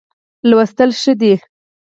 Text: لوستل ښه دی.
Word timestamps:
لوستل 0.49 0.89
ښه 1.01 1.13
دی. 1.19 1.33